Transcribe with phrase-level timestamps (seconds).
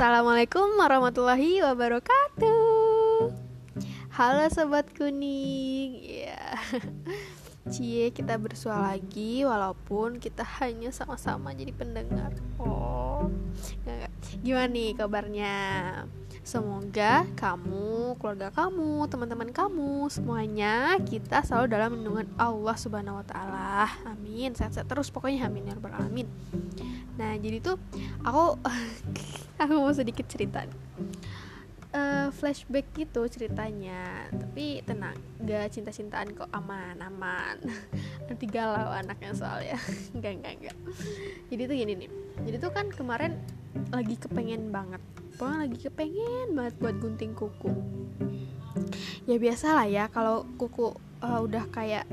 [0.00, 3.36] Assalamualaikum warahmatullahi wabarakatuh.
[4.16, 6.00] Halo Sobat Kuning.
[6.24, 6.56] Ya.
[7.68, 12.32] Cie kita bersua lagi Walaupun kita hanya sama-sama jadi pendengar.
[12.56, 13.28] Oh
[14.40, 15.56] Gimana nih kabarnya?
[16.48, 23.84] Semoga kamu, keluarga kamu, teman-teman kamu Semuanya kita selalu dalam lindungan Allah subhanahu wa ta'ala.
[24.08, 24.56] Amin.
[24.56, 25.44] Sehat-sehat terus pokoknya.
[25.44, 26.24] Amin ya rabbal alamin.
[27.20, 27.76] Nah jadi tuh
[28.24, 28.56] aku
[29.60, 30.64] aku mau sedikit cerita.
[31.90, 34.30] Uh, flashback gitu ceritanya.
[34.32, 37.58] Tapi tenang gak cinta-cintaan kok aman aman
[38.30, 39.76] nanti galau anaknya soalnya.
[40.16, 40.76] Enggak enggak enggak
[41.50, 42.10] jadi tuh gini nih.
[42.46, 43.34] Jadi tuh kan kemarin
[43.90, 45.02] lagi kepengen banget.
[45.34, 47.70] Pokoknya lagi kepengen banget buat gunting kuku.
[49.26, 52.06] Ya biasa lah ya kalau kuku uh, udah kayak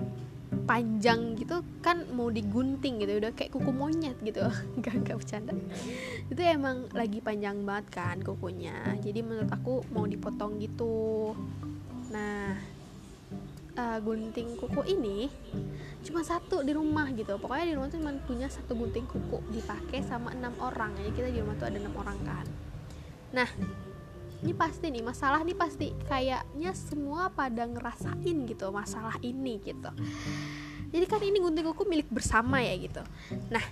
[0.68, 4.44] panjang gitu kan mau digunting gitu udah kayak kuku monyet gitu.
[4.84, 5.56] Gak gak bercanda.
[6.28, 8.76] Itu emang lagi panjang banget kan kukunya.
[9.00, 11.32] Jadi menurut aku mau dipotong gitu.
[12.12, 12.60] Nah
[13.80, 15.32] uh, gunting kuku ini
[16.04, 17.40] cuma satu di rumah gitu.
[17.40, 20.92] Pokoknya di rumah tuh cuma punya satu gunting kuku dipakai sama enam orang.
[21.00, 22.46] Jadi kita di rumah tuh ada enam orang kan.
[23.32, 23.50] Nah
[24.46, 25.94] ini pasti nih masalah nih pasti.
[26.06, 29.90] Kayaknya semua pada ngerasain gitu masalah ini gitu.
[30.88, 33.02] Jadi kan ini gunting kuku milik bersama ya gitu.
[33.52, 33.66] Nah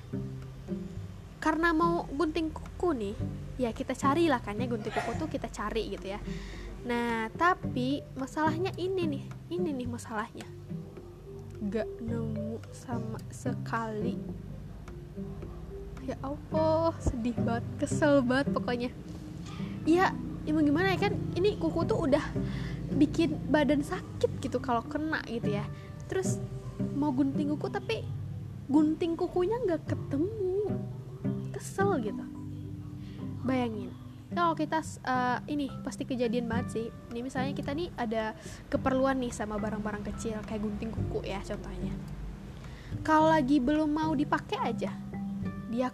[1.39, 3.15] karena mau gunting kuku nih
[3.61, 6.19] ya kita carilah kan ya gunting kuku tuh kita cari gitu ya.
[6.83, 10.47] Nah tapi masalahnya ini nih ini nih masalahnya.
[11.71, 14.17] Gak nemu sama sekali.
[16.05, 18.89] Ya Allah sedih banget kesel banget pokoknya.
[19.85, 20.11] Ya
[20.45, 21.13] ya mau gimana ya kan?
[21.33, 22.23] Ini kuku tuh udah
[22.95, 25.65] bikin badan sakit gitu kalau kena gitu ya.
[26.05, 26.37] Terus
[26.93, 28.05] mau gunting kuku tapi
[28.69, 30.71] gunting kukunya nggak ketemu.
[31.51, 32.25] Kesel gitu.
[33.41, 33.89] Bayangin.
[34.35, 36.85] Kalau kita uh, ini pasti kejadian banget sih.
[37.13, 38.37] Ini misalnya kita nih ada
[38.69, 41.93] keperluan nih sama barang-barang kecil kayak gunting kuku ya contohnya.
[43.01, 44.93] Kalau lagi belum mau dipakai aja
[45.75, 45.89] dia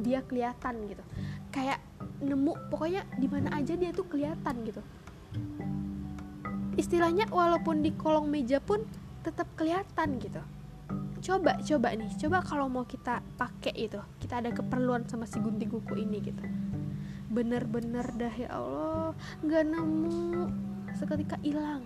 [0.00, 1.04] dia kelihatan gitu.
[1.52, 1.82] Kayak
[2.18, 4.82] nemu pokoknya di mana aja dia tuh kelihatan gitu.
[6.78, 8.82] Istilahnya walaupun di kolong meja pun
[9.22, 10.42] tetap kelihatan gitu.
[11.18, 15.70] Coba coba nih coba kalau mau kita pakai itu kita ada keperluan sama si gunting
[15.70, 16.42] kuku ini gitu.
[17.30, 19.12] Bener-bener dah ya Allah
[19.42, 20.46] nggak nemu.
[20.94, 21.82] Seketika hilang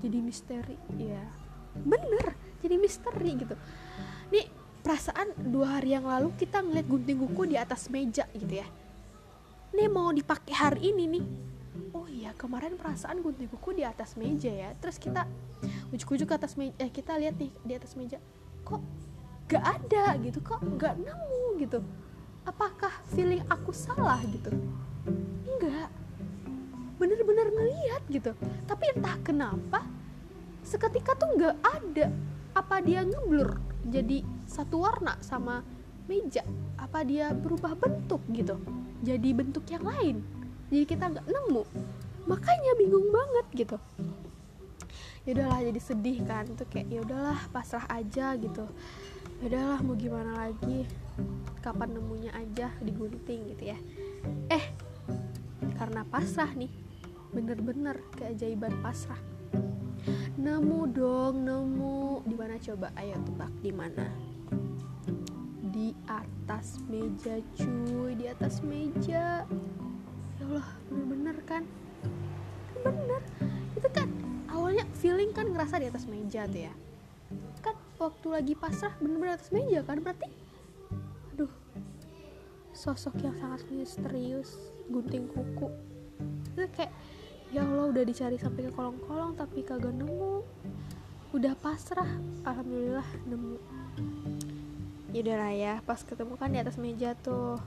[0.00, 1.22] jadi misteri ya
[1.86, 3.54] bener jadi misteri gitu.
[4.34, 4.46] Nih
[4.80, 8.66] perasaan dua hari yang lalu kita ngeliat gunting kuku di atas meja gitu ya
[9.70, 11.24] nih mau dipakai hari ini nih.
[11.94, 14.70] Oh iya kemarin perasaan gunting kuku di atas meja ya.
[14.78, 15.26] Terus kita
[15.94, 18.18] ujuk-ujuk ke atas meja eh, kita lihat nih di atas meja
[18.66, 18.82] kok
[19.46, 20.38] gak ada gitu?
[20.42, 21.78] Kok gak nemu gitu?
[22.46, 24.50] Apakah feeling aku salah gitu?
[25.46, 25.90] Enggak
[27.00, 28.36] bener-bener ngeliat gitu.
[28.68, 29.86] Tapi entah kenapa
[30.66, 32.12] seketika tuh gak ada.
[32.50, 35.62] Apa dia ngeblur jadi satu warna sama
[36.10, 36.42] meja
[36.74, 38.58] apa dia berubah bentuk gitu
[39.00, 40.16] jadi bentuk yang lain.
[40.68, 41.64] Jadi kita nggak nemu.
[42.28, 43.76] Makanya bingung banget gitu.
[45.24, 48.68] Ya udahlah jadi sedih kan tuh kayak ya udahlah pasrah aja gitu.
[49.40, 50.84] Ya udahlah mau gimana lagi?
[51.64, 53.78] Kapan nemunya aja digunting gitu ya.
[54.52, 54.64] Eh
[55.80, 56.70] karena pasrah nih.
[57.32, 59.20] Bener-bener keajaiban pasrah.
[60.36, 62.20] Nemu dong nemu.
[62.28, 62.92] Di mana coba?
[63.00, 64.04] Ayo tebak di mana
[65.80, 68.12] di atas meja cuy.
[68.12, 69.48] Di atas meja.
[70.36, 71.64] Ya Allah bener-bener kan?
[72.84, 73.24] Bener.
[73.72, 74.12] Itu kan
[74.52, 76.74] awalnya feeling kan ngerasa di atas meja tuh ya.
[77.64, 80.04] Kan waktu lagi pasrah bener-bener atas meja kan?
[80.04, 80.28] Berarti
[81.32, 81.52] aduh
[82.76, 84.60] sosok yang sangat misterius
[84.92, 85.72] gunting kuku.
[86.52, 86.92] Itu kayak
[87.56, 90.44] ya Allah udah dicari sampai ke kolong-kolong tapi kagak nemu.
[91.32, 92.10] Udah pasrah
[92.44, 93.56] alhamdulillah nemu
[95.10, 97.58] yaudah lah ya pas ketemu kan di atas meja tuh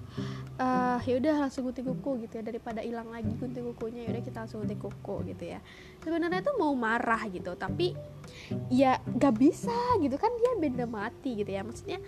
[0.60, 4.64] uh, yaudah langsung gunting kuku gitu ya daripada hilang lagi gunting kukunya yaudah kita langsung
[4.64, 5.60] gunting kuku gitu ya.
[6.04, 7.96] Sebenarnya tuh mau marah gitu tapi
[8.72, 11.62] ya gak bisa gitu kan dia benda mati gitu ya.
[11.68, 12.00] Maksudnya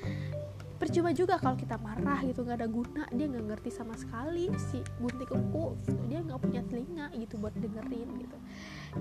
[0.76, 4.84] percuma juga kalau kita marah gitu nggak ada guna dia nggak ngerti sama sekali si
[5.00, 6.02] gunting kuku gitu.
[6.12, 8.38] dia nggak punya telinga gitu buat dengerin gitu.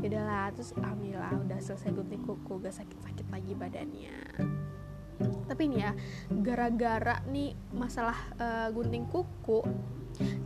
[0.03, 4.15] Yaudahlah terus alhamdulillah udah selesai gunting kuku gak sakit-sakit lagi badannya
[5.45, 5.93] tapi nih ya
[6.43, 9.63] gara-gara nih masalah uh, gunting kuku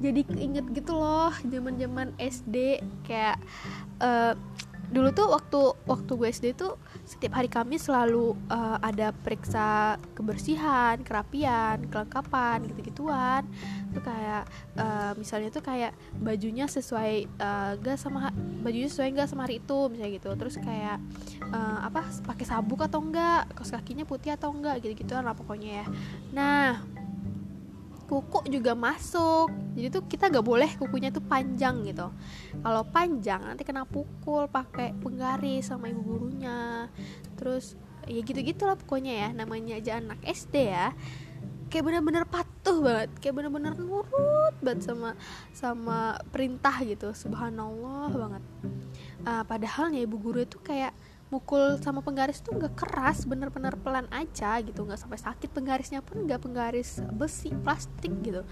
[0.00, 3.36] jadi inget gitu loh zaman zaman SD kayak
[4.00, 4.32] uh,
[4.88, 11.00] dulu tuh waktu waktu gue SD tuh setiap hari Kamis selalu uh, ada periksa kebersihan,
[11.04, 13.44] kerapian, kelengkapan gitu-gituan.
[13.92, 18.32] Tuh kayak uh, misalnya tuh kayak bajunya sesuai uh, gak sama
[18.64, 20.30] bajunya sesuai gak sama hari itu misalnya gitu.
[20.36, 20.98] Terus kayak
[21.52, 25.86] uh, apa pakai sabuk atau enggak, kaos kakinya putih atau enggak gitu-gituan lah pokoknya ya.
[26.32, 26.80] Nah,
[28.08, 29.52] kuku juga masuk.
[29.76, 32.08] Jadi tuh kita gak boleh kukunya tuh panjang gitu.
[32.64, 36.88] Kalau panjang nanti kena pukul pakai penggaris sama ibu gurunya.
[37.36, 37.76] Terus
[38.08, 40.96] ya gitu gitulah pokoknya ya namanya aja anak SD ya.
[41.68, 45.12] Kayak bener-bener patuh banget kayak bener-bener nurut banget sama
[45.52, 47.12] sama perintah gitu.
[47.12, 48.42] Subhanallah banget.
[49.28, 50.96] Uh, padahal nih ibu guru itu kayak
[51.28, 54.84] mukul sama penggaris tuh nggak keras bener-bener pelan aja gitu.
[54.84, 58.42] Nggak sampai sakit penggarisnya pun nggak penggaris besi plastik gitu.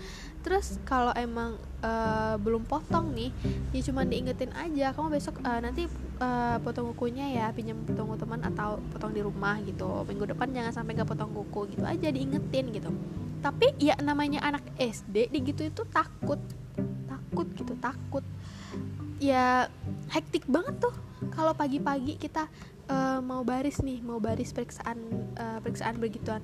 [0.45, 3.33] Terus kalau emang uh, belum potong nih
[3.73, 5.89] ya cuma diingetin aja kamu besok uh, nanti
[6.21, 10.05] uh, potong kukunya ya pinjam potong teman atau potong di rumah gitu.
[10.05, 12.93] Minggu depan jangan sampai nggak potong kuku gitu aja diingetin gitu.
[13.41, 16.39] Tapi ya namanya anak SD gitu itu takut
[17.09, 18.25] takut gitu takut.
[19.17, 19.73] Ya
[20.13, 20.93] hektik banget tuh
[21.37, 22.49] kalau pagi-pagi kita
[22.89, 24.99] uh, mau baris nih mau baris periksaan
[25.37, 26.41] uh, periksaan begituan.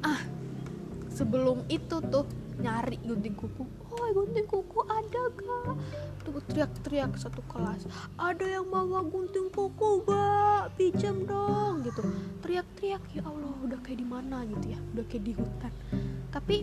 [0.00, 0.24] Ah
[1.12, 2.24] sebelum itu tuh
[2.58, 3.68] nyari gunting kuku.
[3.94, 5.76] Oh gunting kuku ada gak
[6.24, 7.84] tuh teriak-teriak satu kelas.
[8.16, 12.02] Ada yang bawa gunting kuku gak pinjam dong gitu.
[12.40, 14.80] Teriak-teriak ya Allah udah kayak di mana gitu ya?
[14.96, 15.72] Udah kayak di hutan.
[16.32, 16.56] Tapi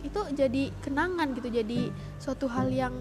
[0.00, 2.94] itu jadi kenangan gitu jadi suatu hal yang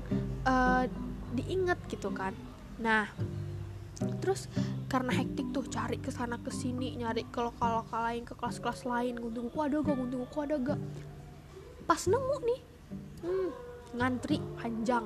[0.43, 0.83] uh,
[1.31, 2.35] diingat gitu kan
[2.79, 3.11] nah
[4.23, 4.47] terus
[4.89, 8.57] karena hektik tuh cari ke sana ke sini nyari ke lokal lokal lain ke kelas
[8.57, 10.79] kelas lain gunting kuku ada gak gunting kuku ada gak.
[11.85, 12.61] Pas nemu nih
[13.21, 13.49] hmm,
[13.99, 15.05] ngantri panjang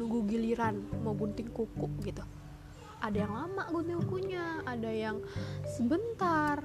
[0.00, 2.24] nunggu giliran mau gunting kuku gitu.
[3.00, 5.22] Ada yang lama gunting kukunya ada yang
[5.68, 6.64] sebentar.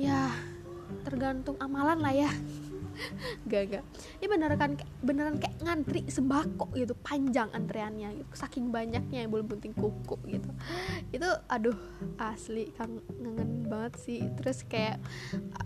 [0.00, 0.30] Ya
[1.02, 2.30] tergantung amalan lah ya
[3.50, 3.84] gak gak.
[4.20, 4.72] Ini beneran kan
[5.02, 8.28] beneran kayak ngantri sembako gitu panjang antreannya gitu.
[8.34, 10.50] saking banyaknya yang belum penting kuku gitu.
[11.12, 11.76] Itu aduh
[12.18, 14.20] asli kan ngangen banget sih.
[14.40, 15.00] Terus kayak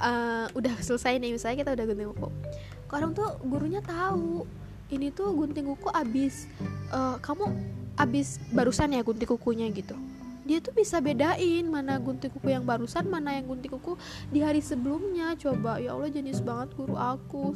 [0.01, 2.29] uh, udah selesai nih misalnya kita udah gunting kuku.
[2.91, 4.45] Orang tuh gurunya tahu
[4.91, 6.51] ini tuh gunting kuku abis
[6.91, 7.47] uh, kamu
[7.95, 9.95] abis barusan ya gunting kukunya gitu
[10.51, 13.95] dia tuh bisa bedain mana gunting kuku yang barusan mana yang gunting kuku
[14.35, 15.39] di hari sebelumnya.
[15.39, 17.55] Coba ya Allah jenis banget guru aku.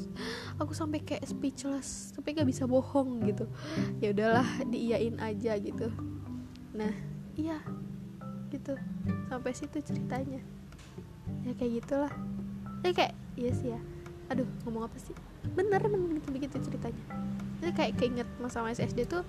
[0.63, 3.51] Aku sampai kayak speechless sampai gak bisa bohong gitu.
[3.99, 5.91] Ya udahlah diiyain aja gitu.
[6.71, 6.95] Nah
[7.35, 7.59] iya
[8.55, 8.79] gitu.
[9.27, 10.39] Sampai situ ceritanya.
[11.43, 12.15] Ya kayak gitulah.
[12.87, 13.81] Ya kayak iya sih ya.
[14.31, 15.19] Aduh ngomong apa sih?
[15.59, 17.03] Bener bener gitu begitu ceritanya.
[17.59, 19.27] Jadi kayak keinget masa-masa SD tuh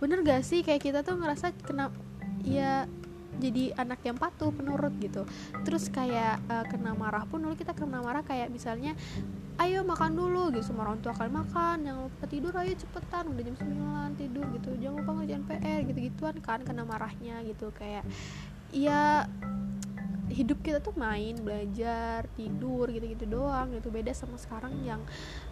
[0.00, 0.64] bener gak sih?
[0.64, 1.92] Kayak kita tuh ngerasa kena
[2.44, 2.86] ya
[3.38, 5.26] jadi anak yang patuh penurut gitu.
[5.66, 8.94] Terus kayak uh, kena marah pun dulu kita kena marah kayak misalnya
[9.62, 13.42] ayo makan dulu gitu sama orang tua kalian makan jangan lupa tidur ayo cepetan udah
[13.42, 14.70] jam 9 tidur gitu.
[14.78, 18.06] Jangan lupa ngerjain PR gitu gituan kan kena marahnya gitu kayak
[18.74, 19.26] ya
[20.24, 23.90] hidup kita tuh main belajar tidur gitu-gitu doang gitu.
[23.90, 25.02] Beda sama sekarang yang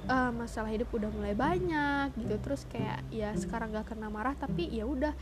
[0.06, 2.34] uh, masalah hidup udah mulai banyak gitu.
[2.42, 5.14] Terus kayak ya sekarang gak kena marah tapi ya udah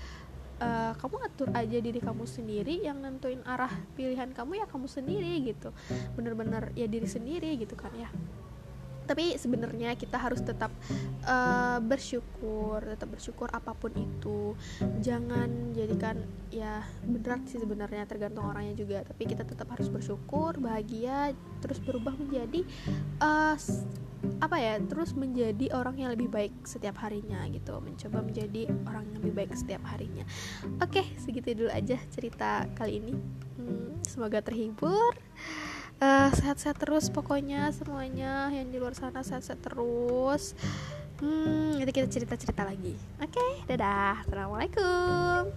[0.61, 5.41] uh, kamu atur aja diri kamu sendiri yang nentuin arah pilihan kamu ya kamu sendiri
[5.43, 5.73] gitu.
[6.15, 8.13] Bener-bener ya diri sendiri gitu kan ya.
[9.11, 10.71] Tapi sebenarnya kita harus tetap
[11.27, 14.55] uh, bersyukur tetap bersyukur apa pun itu.
[15.03, 16.23] Jangan jadikan
[16.55, 19.03] ya berat sih sebenarnya tergantung orangnya juga.
[19.03, 22.63] Tapi kita tetap harus bersyukur bahagia terus berubah menjadi
[23.19, 23.59] uh,
[24.41, 27.77] apa ya terus menjadi orang yang lebih baik setiap harinya gitu.
[27.81, 30.25] Mencoba menjadi orang yang lebih baik setiap harinya.
[30.81, 33.15] Oke segitu dulu aja cerita kali ini.
[33.61, 35.17] Hmm, semoga terhibur.
[36.01, 40.57] Uh, sehat-sehat terus pokoknya semuanya yang di luar sana sehat-sehat terus.
[41.21, 42.97] Hmm, nanti kita cerita-cerita lagi.
[43.21, 44.25] Oke dadah.
[44.25, 45.53] Assalamualaikum